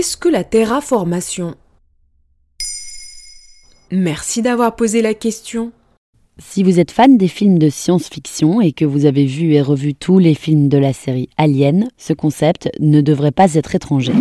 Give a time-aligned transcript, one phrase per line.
[0.00, 1.56] Qu'est-ce que la terraformation?
[3.90, 5.72] Merci d'avoir posé la question.
[6.38, 9.94] Si vous êtes fan des films de science-fiction et que vous avez vu et revu
[9.94, 14.14] tous les films de la série Alien, ce concept ne devrait pas être étranger.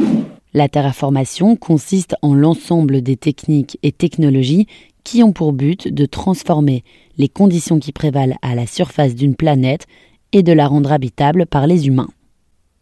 [0.54, 4.68] La terraformation consiste en l'ensemble des techniques et technologies
[5.06, 6.84] qui ont pour but de transformer
[7.18, 9.88] les conditions qui prévalent à la surface d'une planète
[10.34, 12.10] et de la rendre habitable par les humains.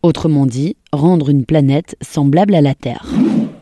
[0.03, 3.07] Autrement dit, rendre une planète semblable à la Terre.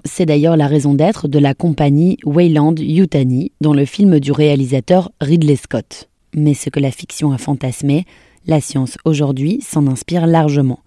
[0.04, 5.12] C'est d'ailleurs la raison d'être de la compagnie Wayland Yutani dans le film du réalisateur
[5.22, 6.10] Ridley Scott.
[6.36, 8.06] Mais ce que la fiction a fantasmé,
[8.46, 10.80] la science aujourd'hui s'en inspire largement.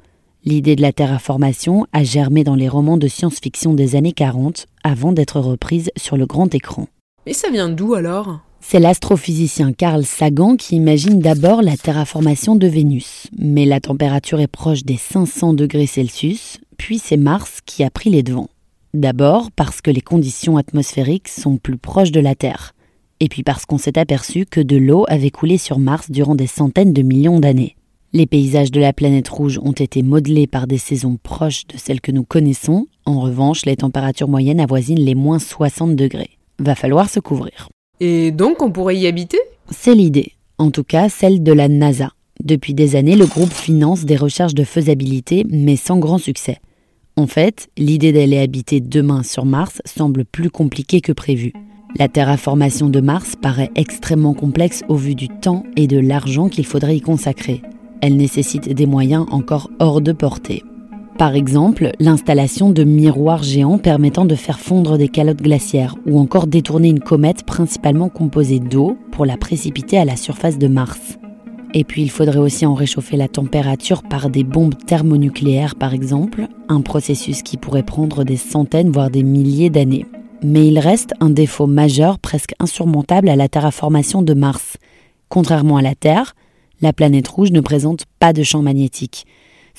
[0.45, 5.12] L'idée de la terraformation a germé dans les romans de science-fiction des années 40 avant
[5.12, 6.87] d'être reprise sur le grand écran.
[7.27, 8.41] Mais ça vient d'où alors?
[8.61, 13.29] C'est l'astrophysicien Carl Sagan qui imagine d'abord la terraformation de Vénus.
[13.39, 18.11] Mais la température est proche des 500 degrés Celsius, puis c'est Mars qui a pris
[18.11, 18.50] les devants.
[18.95, 22.75] D'abord parce que les conditions atmosphériques sont plus proches de la Terre,
[23.20, 26.47] et puis parce qu'on s'est aperçu que de l'eau avait coulé sur Mars durant des
[26.47, 27.77] centaines de millions d'années.
[28.12, 32.00] Les paysages de la planète rouge ont été modelés par des saisons proches de celles
[32.00, 36.39] que nous connaissons, en revanche les températures moyennes avoisinent les moins 60 degrés.
[36.59, 37.69] Va falloir se couvrir.
[38.00, 39.38] Et donc on pourrait y habiter?
[39.70, 42.12] C'est l'idée, en tout cas celle de la NASA.
[42.42, 46.58] Depuis des années, le groupe finance des recherches de faisabilité, mais sans grand succès.
[47.16, 51.52] En fait, l'idée d'aller habiter demain sur Mars semble plus compliquée que prévu.
[51.96, 56.66] La terraformation de Mars paraît extrêmement complexe au vu du temps et de l'argent qu'il
[56.66, 57.62] faudrait y consacrer.
[58.02, 60.62] Elle nécessite des moyens encore hors de portée.
[61.19, 66.47] Par exemple, l'installation de miroirs géants permettant de faire fondre des calottes glaciaires ou encore
[66.47, 71.19] détourner une comète principalement composée d'eau pour la précipiter à la surface de Mars.
[71.75, 76.47] Et puis il faudrait aussi en réchauffer la température par des bombes thermonucléaires par exemple,
[76.69, 80.06] un processus qui pourrait prendre des centaines voire des milliers d'années.
[80.44, 84.76] Mais il reste un défaut majeur presque insurmontable à la terraformation de Mars.
[85.28, 86.37] Contrairement à la Terre,
[86.81, 89.26] la planète rouge ne présente pas de champ magnétique,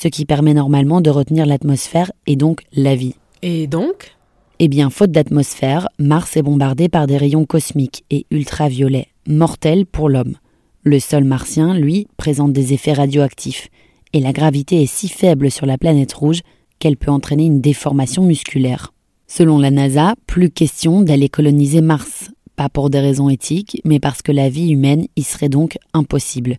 [0.02, 3.16] ce qui permet normalement de retenir l'atmosphère et donc la vie.
[3.42, 4.16] Et donc?
[4.60, 10.08] Eh bien, faute d'atmosphère, Mars est bombardé par des rayons cosmiques et ultraviolets, mortels pour
[10.08, 10.38] l'homme.
[10.84, 13.68] Le sol martien, lui, présente des effets radioactifs,
[14.14, 16.42] et la gravité est si faible sur la planète rouge
[16.80, 18.94] qu'elle peut entraîner une déformation musculaire.
[19.28, 24.22] Selon la NASA, plus question d'aller coloniser Mars, pas pour des raisons éthiques, mais parce
[24.22, 26.58] que la vie humaine y serait donc impossible.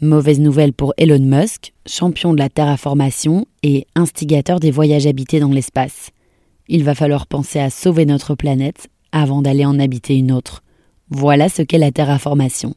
[0.00, 5.50] Mauvaise nouvelle pour Elon Musk, champion de la terraformation et instigateur des voyages habités dans
[5.50, 6.10] l'espace.
[6.68, 10.62] Il va falloir penser à sauver notre planète avant d'aller en habiter une autre.
[11.10, 12.76] Voilà ce qu'est la terraformation.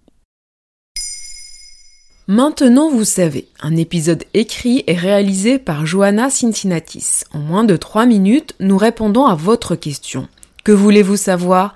[2.27, 7.25] Maintenant vous savez, un épisode écrit et réalisé par Johanna Cincinnatis.
[7.33, 10.27] En moins de 3 minutes, nous répondons à votre question.
[10.63, 11.75] Que voulez-vous savoir?